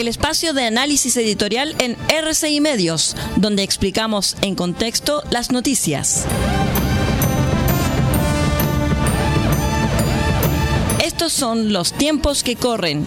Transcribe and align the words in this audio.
el 0.00 0.08
espacio 0.08 0.54
de 0.54 0.64
análisis 0.64 1.14
editorial 1.18 1.76
en 1.78 1.96
RCI 2.08 2.60
Medios, 2.62 3.14
donde 3.36 3.62
explicamos 3.62 4.34
en 4.40 4.54
contexto 4.54 5.22
las 5.30 5.50
noticias. 5.50 6.24
Estos 11.04 11.34
son 11.34 11.74
los 11.74 11.92
tiempos 11.92 12.42
que 12.42 12.56
corren. 12.56 13.04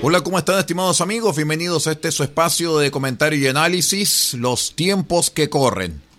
Hola, 0.00 0.22
¿cómo 0.22 0.38
están 0.38 0.58
estimados 0.58 1.02
amigos? 1.02 1.36
Bienvenidos 1.36 1.86
a 1.86 1.92
este 1.92 2.10
su 2.10 2.22
espacio 2.22 2.78
de 2.78 2.90
comentario 2.90 3.38
y 3.38 3.46
análisis, 3.46 4.34
los 4.34 4.74
tiempos 4.74 5.30
que 5.30 5.50
corren. 5.50 6.11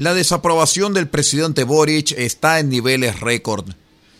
La 0.00 0.14
desaprobación 0.14 0.94
del 0.94 1.10
presidente 1.10 1.62
Boric 1.62 2.12
está 2.12 2.58
en 2.58 2.70
niveles 2.70 3.20
récord. 3.20 3.66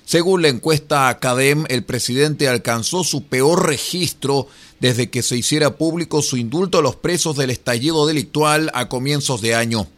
Según 0.05 0.43
la 0.43 0.49
encuesta 0.49 1.09
Academ, 1.09 1.65
el 1.71 1.85
presidente 1.85 2.49
alcanzó 2.51 3.03
su 3.03 3.25
peor 3.25 3.67
registro 3.67 4.47
desde 4.79 5.09
que 5.09 5.23
se 5.23 5.39
hiciera 5.39 5.79
público 5.79 6.21
su 6.21 6.37
indulto 6.37 6.77
a 6.77 6.83
los 6.83 6.97
presos 6.97 7.35
del 7.37 7.49
estallido 7.49 8.07
delictual 8.07 8.71
a 8.75 8.91
comienzos 8.91 9.41
de 9.41 9.55
año. 9.55 9.89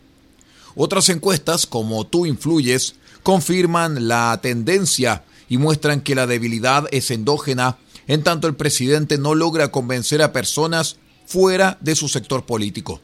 Otras 0.77 1.09
encuestas, 1.09 1.67
como 1.67 2.07
Tú 2.07 2.27
Influyes, 2.27 2.95
confirman 3.25 4.07
la 4.07 4.39
tendencia 4.41 5.25
y 5.49 5.59
muestran 5.59 6.01
que 6.01 6.15
la 6.15 6.29
debilidad 6.29 6.87
es 6.93 7.11
endógena 7.11 7.79
en 8.07 8.23
tanto 8.23 8.47
el 8.47 8.55
presidente 8.55 9.19
no 9.19 9.35
logra 9.35 9.73
convencer 9.73 10.23
a 10.23 10.33
personas 10.33 10.99
fuera 11.27 11.77
de 11.81 11.97
su 11.97 12.09
sector 12.09 12.47
político. 12.47 13.01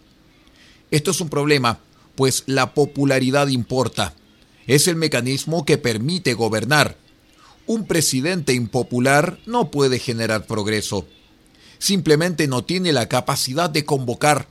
Esto 0.92 1.10
es 1.10 1.20
un 1.20 1.28
problema, 1.28 1.80
pues 2.18 2.42
la 2.46 2.74
popularidad 2.74 3.46
importa. 3.46 4.12
Es 4.66 4.88
el 4.88 4.96
mecanismo 4.96 5.64
que 5.64 5.78
permite 5.78 6.34
gobernar. 6.34 6.96
Un 7.68 7.86
presidente 7.86 8.54
impopular 8.54 9.38
no 9.46 9.70
puede 9.70 10.00
generar 10.00 10.44
progreso. 10.44 11.06
Simplemente 11.78 12.48
no 12.48 12.64
tiene 12.64 12.92
la 12.92 13.08
capacidad 13.08 13.70
de 13.70 13.84
convocar. 13.84 14.48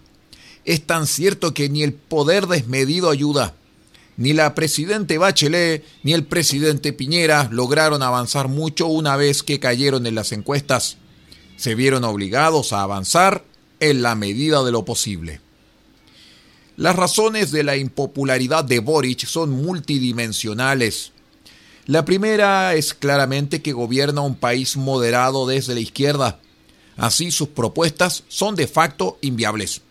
Es 0.64 0.88
tan 0.88 1.08
cierto 1.08 1.54
que 1.54 1.68
ni 1.68 1.84
el 1.84 1.92
poder 1.92 2.48
desmedido 2.48 3.10
ayuda. 3.10 3.54
Ni 4.16 4.32
la 4.32 4.56
presidente 4.56 5.18
Bachelet 5.18 5.84
ni 6.04 6.14
el 6.14 6.23
presidente 6.23 6.94
Piñera 6.94 7.50
lograron 7.52 8.02
avanzar 8.02 8.48
mucho 8.48 8.88
una 8.88 9.18
vez 9.18 9.44
que 9.44 9.60
cayeron 9.60 10.08
en 10.08 10.16
las 10.16 10.32
encuestas. 10.32 10.95
Se 11.58 11.76
vieron 11.76 12.06
obligados 12.06 12.72
a 12.72 12.82
avanzar 12.82 13.44
en 13.82 14.04
la 14.04 14.16
medida 14.16 14.64
de 14.64 14.72
lo 14.72 14.86
posible. 14.86 15.42
Las 16.78 16.95
razones 16.95 17.50
de 17.50 17.64
la 17.64 17.75
impopularidad 17.75 18.64
de 18.64 18.78
Boric 18.78 19.25
son 19.25 19.50
multidimensionales. 19.50 21.11
La 21.88 22.06
primera 22.06 22.75
es 22.75 22.94
claramente 22.94 23.64
que 23.64 23.73
gobierna 23.73 24.22
un 24.22 24.36
país 24.36 24.78
moderado 24.78 25.48
desde 25.48 25.73
la 25.73 25.80
izquierda. 25.80 26.39
Así 26.95 27.31
sus 27.31 27.48
propuestas 27.48 28.25
son 28.28 28.53
de 28.53 28.67
facto 28.67 29.17
inviables. 29.22 29.81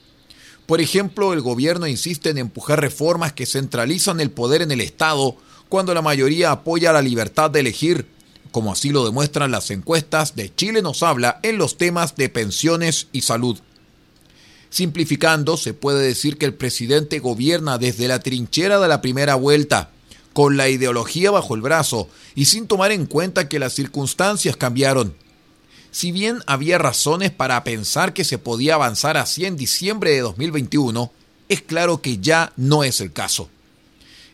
Por 0.66 0.80
ejemplo, 0.80 1.32
el 1.32 1.40
gobierno 1.40 1.88
insiste 1.88 2.30
en 2.30 2.38
empujar 2.38 2.80
reformas 2.80 3.32
que 3.32 3.46
centralizan 3.46 4.20
el 4.20 4.30
poder 4.30 4.62
en 4.62 4.70
el 4.70 4.80
Estado 4.80 5.34
cuando 5.68 5.92
la 5.92 6.02
mayoría 6.02 6.52
apoya 6.52 6.92
la 6.92 7.02
libertad 7.02 7.50
de 7.50 7.60
elegir, 7.60 8.06
como 8.52 8.70
así 8.70 8.90
lo 8.90 9.04
demuestran 9.04 9.50
las 9.50 9.72
encuestas 9.72 10.36
de 10.36 10.54
Chile 10.54 10.82
nos 10.82 11.02
habla 11.02 11.40
en 11.42 11.58
los 11.58 11.78
temas 11.78 12.14
de 12.14 12.28
pensiones 12.28 13.08
y 13.10 13.22
salud. 13.22 13.58
Simplificando, 14.77 15.56
se 15.56 15.72
puede 15.72 16.06
decir 16.06 16.36
que 16.36 16.44
el 16.44 16.52
presidente 16.52 17.19
gobierna 17.19 17.78
desde 17.78 18.08
la 18.08 18.19
trinchera 18.19 18.78
de 18.78 18.88
la 18.88 19.00
primera 19.00 19.34
vuelta, 19.34 19.88
con 20.34 20.58
la 20.58 20.69
ideología 20.69 21.30
bajo 21.30 21.55
el 21.55 21.62
brazo 21.62 22.10
y 22.34 22.44
sin 22.44 22.66
tomar 22.66 22.92
en 22.92 23.06
cuenta 23.06 23.48
que 23.48 23.59
las 23.59 23.72
circunstancias 23.72 24.54
cambiaron. 24.59 25.14
Si 25.92 26.12
bien 26.12 26.42
había 26.47 26.76
razones 26.76 27.31
para 27.31 27.64
pensar 27.64 28.12
que 28.12 28.22
se 28.22 28.37
podía 28.37 28.75
avanzar 28.75 29.16
así 29.16 29.47
en 29.47 29.56
diciembre 29.56 30.10
de 30.10 30.20
2021, 30.20 31.10
es 31.48 31.62
claro 31.62 32.03
que 32.03 32.19
ya 32.19 32.53
no 32.58 32.84
es 32.84 33.00
el 33.00 33.14
caso. 33.14 33.48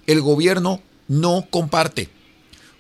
El 0.09 0.23
gobierno 0.23 0.83
no 1.07 1.47
comparte, 1.51 2.09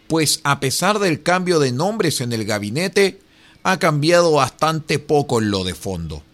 pues 0.08 0.40
a 0.42 0.58
pesar 0.58 0.98
del 0.98 1.22
cambio 1.22 1.60
de 1.60 1.70
nombres 1.70 2.20
en 2.20 2.32
el 2.32 2.44
gabinete, 2.44 3.20
ha 3.62 3.78
cambiado 3.78 4.32
bastante 4.32 4.98
poco 4.98 5.38
en 5.38 5.52
lo 5.52 5.62
de 5.62 5.76
fondo. 5.76 6.24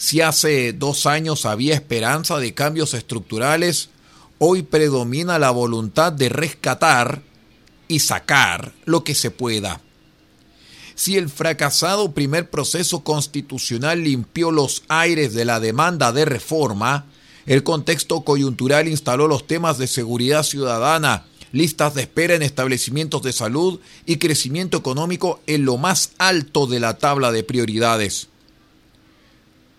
Si 0.00 0.20
hace 0.20 0.72
dos 0.72 1.04
años 1.04 1.44
había 1.44 1.74
esperanza 1.74 2.38
de 2.38 2.54
cambios 2.54 2.94
estructurales, 2.94 3.90
hoy 4.38 4.62
predomina 4.62 5.38
la 5.38 5.50
voluntad 5.50 6.10
de 6.10 6.30
rescatar 6.30 7.22
y 7.86 8.00
sacar 8.00 8.72
lo 8.86 9.04
que 9.04 9.14
se 9.14 9.30
pueda 9.30 9.80
si 11.00 11.16
el 11.16 11.30
fracasado 11.30 12.12
primer 12.12 12.50
proceso 12.50 13.00
constitucional 13.00 14.04
limpió 14.04 14.50
los 14.50 14.82
aires 14.88 15.32
de 15.32 15.46
la 15.46 15.58
demanda 15.58 16.12
de 16.12 16.26
reforma, 16.26 17.06
el 17.46 17.62
contexto 17.62 18.20
coyuntural 18.20 18.86
instaló 18.86 19.26
los 19.26 19.46
temas 19.46 19.78
de 19.78 19.86
seguridad 19.86 20.42
ciudadana, 20.42 21.24
listas 21.52 21.94
de 21.94 22.02
espera 22.02 22.34
en 22.34 22.42
establecimientos 22.42 23.22
de 23.22 23.32
salud 23.32 23.80
y 24.04 24.16
crecimiento 24.16 24.76
económico 24.76 25.40
en 25.46 25.64
lo 25.64 25.78
más 25.78 26.10
alto 26.18 26.66
de 26.66 26.80
la 26.80 26.98
tabla 26.98 27.32
de 27.32 27.44
prioridades. 27.44 28.28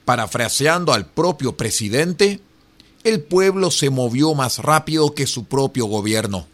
Parafraseando 0.05 0.93
al 0.93 1.05
propio 1.05 1.55
presidente, 1.57 2.39
el 3.03 3.21
pueblo 3.21 3.71
se 3.71 3.89
movió 3.89 4.33
más 4.33 4.59
rápido 4.59 5.13
que 5.13 5.27
su 5.27 5.45
propio 5.45 5.85
gobierno. 5.85 6.47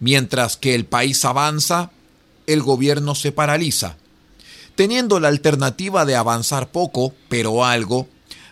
Mientras 0.00 0.56
que 0.56 0.74
el 0.74 0.84
país 0.84 1.24
avanza, 1.24 1.90
el 2.46 2.62
gobierno 2.62 3.14
se 3.14 3.32
paraliza. 3.32 3.96
Teniendo 4.74 5.20
la 5.20 5.28
alternativa 5.28 6.04
de 6.04 6.16
avanzar 6.16 6.70
poco, 6.70 7.12
pero 7.28 7.64
algo, 7.64 8.08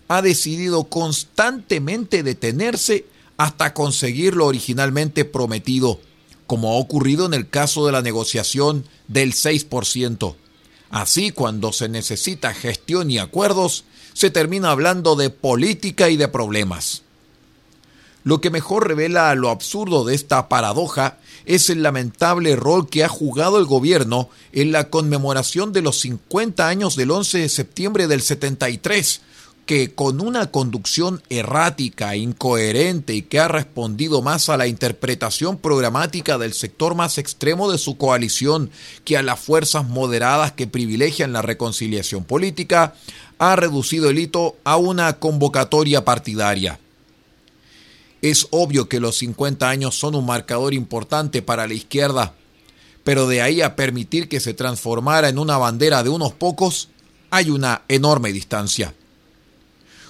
ha 0.08 0.22
decidido 0.22 0.84
constantemente 0.84 2.22
detenerse 2.22 3.06
hasta 3.36 3.74
conseguir 3.74 4.34
lo 4.34 4.46
originalmente 4.46 5.24
prometido, 5.24 6.00
como 6.46 6.72
ha 6.72 6.76
ocurrido 6.76 7.26
en 7.26 7.34
el 7.34 7.48
caso 7.48 7.86
de 7.86 7.92
la 7.92 8.02
negociación 8.02 8.84
del 9.08 9.34
6%. 9.34 10.34
Así, 10.96 11.30
cuando 11.30 11.72
se 11.74 11.90
necesita 11.90 12.54
gestión 12.54 13.10
y 13.10 13.18
acuerdos, 13.18 13.84
se 14.14 14.30
termina 14.30 14.70
hablando 14.70 15.14
de 15.14 15.28
política 15.28 16.08
y 16.08 16.16
de 16.16 16.26
problemas. 16.26 17.02
Lo 18.24 18.40
que 18.40 18.48
mejor 18.48 18.88
revela 18.88 19.34
lo 19.34 19.50
absurdo 19.50 20.06
de 20.06 20.14
esta 20.14 20.48
paradoja 20.48 21.18
es 21.44 21.68
el 21.68 21.82
lamentable 21.82 22.56
rol 22.56 22.88
que 22.88 23.04
ha 23.04 23.10
jugado 23.10 23.58
el 23.58 23.66
gobierno 23.66 24.30
en 24.52 24.72
la 24.72 24.88
conmemoración 24.88 25.74
de 25.74 25.82
los 25.82 26.00
50 26.00 26.66
años 26.66 26.96
del 26.96 27.10
11 27.10 27.40
de 27.40 27.48
septiembre 27.50 28.06
del 28.06 28.22
73, 28.22 29.20
que 29.66 29.92
con 29.92 30.20
una 30.20 30.52
conducción 30.52 31.22
errática, 31.28 32.14
incoherente 32.14 33.14
y 33.14 33.22
que 33.22 33.40
ha 33.40 33.48
respondido 33.48 34.22
más 34.22 34.48
a 34.48 34.56
la 34.56 34.68
interpretación 34.68 35.58
programática 35.58 36.38
del 36.38 36.54
sector 36.54 36.94
más 36.94 37.18
extremo 37.18 37.70
de 37.70 37.76
su 37.76 37.98
coalición 37.98 38.70
que 39.04 39.16
a 39.16 39.22
las 39.22 39.40
fuerzas 39.40 39.88
moderadas 39.88 40.52
que 40.52 40.68
privilegian 40.68 41.32
la 41.32 41.42
reconciliación 41.42 42.22
política, 42.22 42.94
ha 43.38 43.56
reducido 43.56 44.08
el 44.08 44.20
hito 44.20 44.56
a 44.62 44.76
una 44.76 45.18
convocatoria 45.18 46.04
partidaria. 46.04 46.78
Es 48.22 48.46
obvio 48.52 48.88
que 48.88 49.00
los 49.00 49.18
50 49.18 49.68
años 49.68 49.98
son 49.98 50.14
un 50.14 50.26
marcador 50.26 50.74
importante 50.74 51.42
para 51.42 51.66
la 51.66 51.74
izquierda, 51.74 52.34
pero 53.02 53.26
de 53.26 53.42
ahí 53.42 53.62
a 53.62 53.74
permitir 53.76 54.28
que 54.28 54.40
se 54.40 54.54
transformara 54.54 55.28
en 55.28 55.38
una 55.38 55.58
bandera 55.58 56.04
de 56.04 56.08
unos 56.08 56.32
pocos, 56.32 56.88
hay 57.30 57.50
una 57.50 57.82
enorme 57.88 58.32
distancia. 58.32 58.94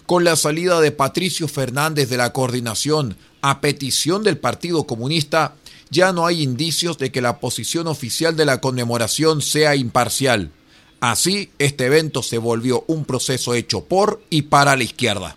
Con 0.06 0.22
la 0.22 0.36
salida 0.36 0.80
de 0.80 0.92
Patricio 0.92 1.48
Fernández 1.48 2.08
de 2.08 2.16
la 2.16 2.32
coordinación 2.32 3.16
a 3.42 3.60
petición 3.60 4.22
del 4.22 4.38
Partido 4.38 4.84
Comunista, 4.84 5.56
ya 5.90 6.12
no 6.12 6.26
hay 6.26 6.42
indicios 6.42 6.96
de 6.96 7.10
que 7.10 7.20
la 7.20 7.40
posición 7.40 7.88
oficial 7.88 8.36
de 8.36 8.44
la 8.44 8.60
conmemoración 8.60 9.42
sea 9.42 9.74
imparcial. 9.74 10.52
Así, 11.00 11.50
este 11.58 11.86
evento 11.86 12.22
se 12.22 12.38
volvió 12.38 12.84
un 12.86 13.04
proceso 13.04 13.54
hecho 13.54 13.84
por 13.84 14.22
y 14.30 14.42
para 14.42 14.76
la 14.76 14.84
izquierda. 14.84 15.36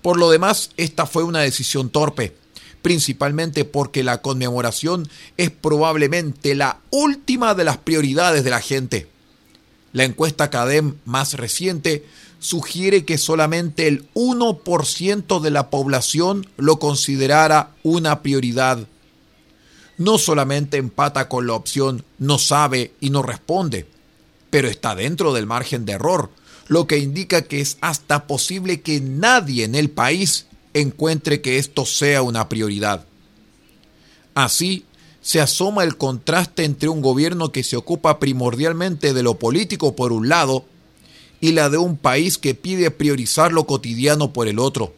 Por 0.00 0.18
lo 0.18 0.30
demás, 0.30 0.70
esta 0.78 1.04
fue 1.04 1.22
una 1.22 1.40
decisión 1.40 1.90
torpe, 1.90 2.34
principalmente 2.80 3.66
porque 3.66 4.02
la 4.02 4.22
conmemoración 4.22 5.06
es 5.36 5.50
probablemente 5.50 6.54
la 6.54 6.78
última 6.90 7.54
de 7.54 7.64
las 7.64 7.76
prioridades 7.76 8.42
de 8.42 8.50
la 8.50 8.62
gente. 8.62 9.08
La 9.92 10.04
encuesta 10.04 10.48
CADEM 10.48 10.96
más 11.04 11.34
reciente 11.34 12.06
sugiere 12.40 13.04
que 13.04 13.18
solamente 13.18 13.86
el 13.86 14.10
1% 14.14 15.40
de 15.40 15.50
la 15.50 15.70
población 15.70 16.46
lo 16.56 16.78
considerara 16.78 17.74
una 17.84 18.22
prioridad. 18.22 18.88
No 19.98 20.18
solamente 20.18 20.78
empata 20.78 21.28
con 21.28 21.46
la 21.46 21.52
opción 21.52 22.04
no 22.18 22.38
sabe 22.38 22.94
y 22.98 23.10
no 23.10 23.22
responde, 23.22 23.86
pero 24.48 24.68
está 24.68 24.94
dentro 24.94 25.32
del 25.34 25.46
margen 25.46 25.84
de 25.84 25.92
error, 25.92 26.30
lo 26.66 26.86
que 26.86 26.98
indica 26.98 27.42
que 27.42 27.60
es 27.60 27.76
hasta 27.82 28.26
posible 28.26 28.80
que 28.80 29.00
nadie 29.00 29.64
en 29.64 29.74
el 29.74 29.90
país 29.90 30.46
encuentre 30.72 31.42
que 31.42 31.58
esto 31.58 31.84
sea 31.84 32.22
una 32.22 32.48
prioridad. 32.48 33.04
Así, 34.34 34.84
se 35.20 35.40
asoma 35.40 35.84
el 35.84 35.98
contraste 35.98 36.64
entre 36.64 36.88
un 36.88 37.02
gobierno 37.02 37.52
que 37.52 37.62
se 37.62 37.76
ocupa 37.76 38.18
primordialmente 38.18 39.12
de 39.12 39.22
lo 39.22 39.38
político 39.38 39.94
por 39.94 40.12
un 40.12 40.30
lado 40.30 40.64
y 41.40 41.52
la 41.52 41.70
de 41.70 41.78
un 41.78 41.96
país 41.96 42.38
que 42.38 42.54
pide 42.54 42.90
priorizar 42.90 43.52
lo 43.52 43.66
cotidiano 43.66 44.32
por 44.32 44.48
el 44.48 44.58
otro. 44.58 44.92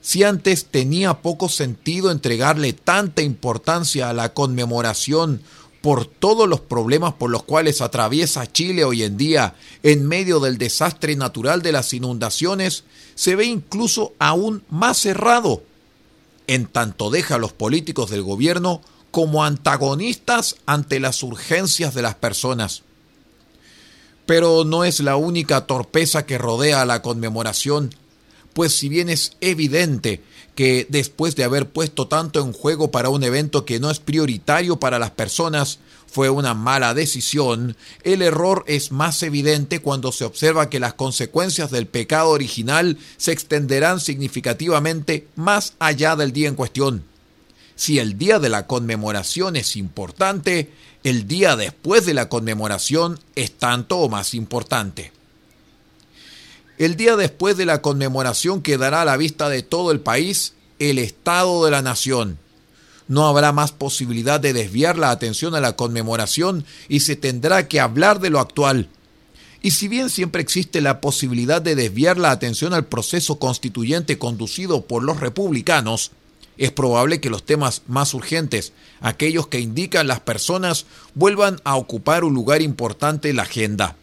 Si 0.00 0.24
antes 0.24 0.66
tenía 0.66 1.22
poco 1.22 1.48
sentido 1.48 2.10
entregarle 2.10 2.72
tanta 2.72 3.22
importancia 3.22 4.10
a 4.10 4.12
la 4.12 4.34
conmemoración 4.34 5.40
por 5.80 6.06
todos 6.06 6.48
los 6.48 6.60
problemas 6.60 7.14
por 7.14 7.30
los 7.30 7.42
cuales 7.42 7.80
atraviesa 7.80 8.50
Chile 8.50 8.84
hoy 8.84 9.02
en 9.02 9.16
día 9.16 9.54
en 9.82 10.06
medio 10.06 10.40
del 10.40 10.58
desastre 10.58 11.16
natural 11.16 11.62
de 11.62 11.72
las 11.72 11.92
inundaciones, 11.92 12.84
se 13.14 13.36
ve 13.36 13.44
incluso 13.44 14.12
aún 14.18 14.64
más 14.70 14.98
cerrado, 14.98 15.62
en 16.46 16.66
tanto 16.66 17.10
deja 17.10 17.34
a 17.34 17.38
los 17.38 17.52
políticos 17.52 18.10
del 18.10 18.22
gobierno 18.22 18.80
como 19.10 19.44
antagonistas 19.44 20.56
ante 20.66 21.00
las 21.00 21.22
urgencias 21.22 21.94
de 21.94 22.02
las 22.02 22.14
personas. 22.14 22.82
Pero 24.32 24.64
no 24.64 24.84
es 24.84 25.00
la 25.00 25.16
única 25.16 25.66
torpeza 25.66 26.24
que 26.24 26.38
rodea 26.38 26.80
a 26.80 26.86
la 26.86 27.02
conmemoración, 27.02 27.94
pues 28.54 28.74
si 28.74 28.88
bien 28.88 29.10
es 29.10 29.36
evidente 29.42 30.22
que 30.54 30.86
después 30.88 31.36
de 31.36 31.44
haber 31.44 31.68
puesto 31.68 32.08
tanto 32.08 32.40
en 32.40 32.54
juego 32.54 32.90
para 32.90 33.10
un 33.10 33.24
evento 33.24 33.66
que 33.66 33.78
no 33.78 33.90
es 33.90 33.98
prioritario 33.98 34.80
para 34.80 34.98
las 34.98 35.10
personas, 35.10 35.80
fue 36.06 36.30
una 36.30 36.54
mala 36.54 36.94
decisión, 36.94 37.76
el 38.04 38.22
error 38.22 38.64
es 38.66 38.90
más 38.90 39.22
evidente 39.22 39.80
cuando 39.80 40.12
se 40.12 40.24
observa 40.24 40.70
que 40.70 40.80
las 40.80 40.94
consecuencias 40.94 41.70
del 41.70 41.86
pecado 41.86 42.30
original 42.30 42.96
se 43.18 43.32
extenderán 43.32 44.00
significativamente 44.00 45.28
más 45.36 45.74
allá 45.78 46.16
del 46.16 46.32
día 46.32 46.48
en 46.48 46.54
cuestión. 46.54 47.04
Si 47.76 47.98
el 47.98 48.16
día 48.16 48.38
de 48.38 48.48
la 48.48 48.66
conmemoración 48.66 49.56
es 49.56 49.76
importante, 49.76 50.70
el 51.04 51.26
día 51.26 51.56
después 51.56 52.06
de 52.06 52.14
la 52.14 52.28
conmemoración 52.28 53.18
es 53.34 53.52
tanto 53.52 53.98
o 53.98 54.08
más 54.08 54.34
importante. 54.34 55.12
El 56.78 56.96
día 56.96 57.16
después 57.16 57.56
de 57.56 57.66
la 57.66 57.82
conmemoración 57.82 58.62
quedará 58.62 59.02
a 59.02 59.04
la 59.04 59.16
vista 59.16 59.48
de 59.48 59.62
todo 59.62 59.90
el 59.90 60.00
país 60.00 60.54
el 60.78 60.98
estado 60.98 61.64
de 61.64 61.70
la 61.70 61.82
nación. 61.82 62.38
No 63.08 63.26
habrá 63.26 63.52
más 63.52 63.72
posibilidad 63.72 64.40
de 64.40 64.52
desviar 64.52 64.96
la 64.96 65.10
atención 65.10 65.54
a 65.54 65.60
la 65.60 65.76
conmemoración 65.76 66.64
y 66.88 67.00
se 67.00 67.16
tendrá 67.16 67.68
que 67.68 67.80
hablar 67.80 68.20
de 68.20 68.30
lo 68.30 68.40
actual. 68.40 68.88
Y 69.60 69.72
si 69.72 69.86
bien 69.86 70.08
siempre 70.08 70.42
existe 70.42 70.80
la 70.80 71.00
posibilidad 71.00 71.62
de 71.62 71.74
desviar 71.74 72.18
la 72.18 72.30
atención 72.30 72.74
al 72.74 72.86
proceso 72.86 73.38
constituyente 73.38 74.18
conducido 74.18 74.86
por 74.86 75.02
los 75.02 75.20
republicanos, 75.20 76.10
es 76.58 76.70
probable 76.70 77.20
que 77.20 77.30
los 77.30 77.44
temas 77.44 77.82
más 77.86 78.14
urgentes, 78.14 78.72
aquellos 79.00 79.46
que 79.46 79.60
indican 79.60 80.06
las 80.06 80.20
personas, 80.20 80.86
vuelvan 81.14 81.60
a 81.64 81.76
ocupar 81.76 82.24
un 82.24 82.34
lugar 82.34 82.62
importante 82.62 83.30
en 83.30 83.36
la 83.36 83.42
agenda. 83.42 83.96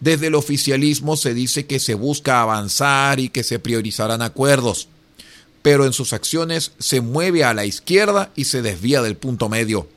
Desde 0.00 0.26
el 0.26 0.34
oficialismo 0.34 1.16
se 1.16 1.32
dice 1.32 1.66
que 1.66 1.78
se 1.78 1.94
busca 1.94 2.42
avanzar 2.42 3.20
y 3.20 3.28
que 3.28 3.44
se 3.44 3.58
priorizarán 3.58 4.22
acuerdos, 4.22 4.88
pero 5.62 5.86
en 5.86 5.92
sus 5.92 6.12
acciones 6.12 6.72
se 6.78 7.00
mueve 7.00 7.44
a 7.44 7.54
la 7.54 7.64
izquierda 7.64 8.30
y 8.36 8.44
se 8.44 8.60
desvía 8.60 9.00
del 9.00 9.16
punto 9.16 9.48
medio. 9.48 9.88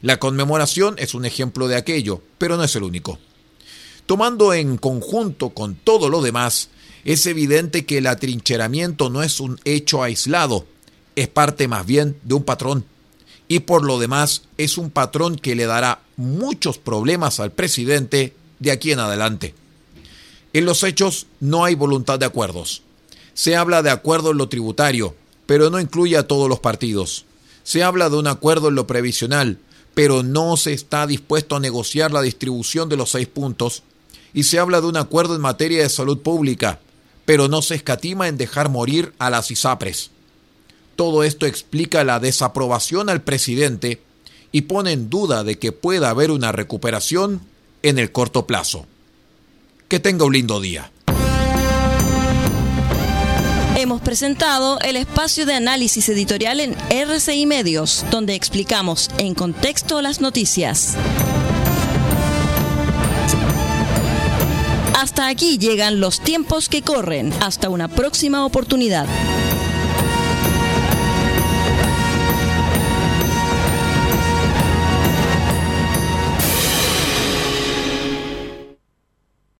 La 0.00 0.18
conmemoración 0.18 0.94
es 0.98 1.14
un 1.14 1.24
ejemplo 1.24 1.68
de 1.68 1.76
aquello, 1.76 2.22
pero 2.38 2.56
no 2.56 2.64
es 2.64 2.76
el 2.76 2.84
único. 2.84 3.18
Tomando 4.06 4.54
en 4.54 4.76
conjunto 4.76 5.50
con 5.50 5.74
todo 5.74 6.08
lo 6.08 6.22
demás, 6.22 6.68
es 7.04 7.26
evidente 7.26 7.84
que 7.84 7.98
el 7.98 8.06
atrincheramiento 8.06 9.10
no 9.10 9.22
es 9.22 9.40
un 9.40 9.60
hecho 9.64 10.02
aislado, 10.02 10.66
es 11.16 11.28
parte 11.28 11.68
más 11.68 11.86
bien 11.86 12.16
de 12.22 12.34
un 12.34 12.44
patrón. 12.44 12.84
Y 13.48 13.60
por 13.60 13.84
lo 13.84 13.98
demás 13.98 14.42
es 14.56 14.78
un 14.78 14.90
patrón 14.90 15.36
que 15.36 15.54
le 15.54 15.66
dará 15.66 16.00
muchos 16.16 16.78
problemas 16.78 17.40
al 17.40 17.52
presidente 17.52 18.34
de 18.58 18.70
aquí 18.70 18.92
en 18.92 19.00
adelante. 19.00 19.54
En 20.52 20.64
los 20.64 20.82
hechos 20.82 21.26
no 21.40 21.64
hay 21.64 21.74
voluntad 21.74 22.18
de 22.18 22.26
acuerdos. 22.26 22.82
Se 23.34 23.56
habla 23.56 23.82
de 23.82 23.90
acuerdo 23.90 24.30
en 24.30 24.38
lo 24.38 24.48
tributario, 24.48 25.14
pero 25.46 25.68
no 25.68 25.80
incluye 25.80 26.16
a 26.16 26.26
todos 26.26 26.48
los 26.48 26.60
partidos. 26.60 27.26
Se 27.64 27.82
habla 27.82 28.08
de 28.08 28.16
un 28.16 28.28
acuerdo 28.28 28.68
en 28.68 28.76
lo 28.76 28.86
previsional, 28.86 29.58
pero 29.94 30.22
no 30.22 30.56
se 30.56 30.72
está 30.72 31.06
dispuesto 31.06 31.56
a 31.56 31.60
negociar 31.60 32.12
la 32.12 32.22
distribución 32.22 32.88
de 32.88 32.96
los 32.96 33.10
seis 33.10 33.26
puntos. 33.26 33.82
Y 34.32 34.44
se 34.44 34.58
habla 34.58 34.80
de 34.80 34.86
un 34.86 34.96
acuerdo 34.96 35.34
en 35.34 35.40
materia 35.40 35.82
de 35.82 35.88
salud 35.88 36.18
pública, 36.20 36.80
pero 37.24 37.48
no 37.48 37.62
se 37.62 37.74
escatima 37.74 38.28
en 38.28 38.36
dejar 38.36 38.68
morir 38.68 39.12
a 39.18 39.30
las 39.30 39.50
ISAPRES. 39.50 40.10
Todo 40.96 41.24
esto 41.24 41.46
explica 41.46 42.04
la 42.04 42.20
desaprobación 42.20 43.08
al 43.08 43.22
presidente 43.22 44.00
y 44.52 44.62
pone 44.62 44.92
en 44.92 45.10
duda 45.10 45.42
de 45.42 45.58
que 45.58 45.72
pueda 45.72 46.10
haber 46.10 46.30
una 46.30 46.52
recuperación 46.52 47.40
en 47.82 47.98
el 47.98 48.12
corto 48.12 48.46
plazo. 48.46 48.86
Que 49.88 49.98
tenga 49.98 50.24
un 50.24 50.32
lindo 50.32 50.60
día. 50.60 50.90
Hemos 53.76 54.00
presentado 54.00 54.78
el 54.80 54.94
espacio 54.94 55.46
de 55.46 55.54
análisis 55.54 56.08
editorial 56.08 56.60
en 56.60 56.76
RCI 56.90 57.44
Medios, 57.46 58.04
donde 58.10 58.34
explicamos 58.34 59.10
en 59.18 59.34
contexto 59.34 60.00
las 60.00 60.20
noticias. 60.20 60.96
Hasta 64.96 65.26
aquí 65.26 65.58
llegan 65.58 65.98
los 65.98 66.20
tiempos 66.20 66.68
que 66.68 66.82
corren. 66.82 67.32
Hasta 67.40 67.68
una 67.68 67.88
próxima 67.88 68.46
oportunidad. 68.46 69.06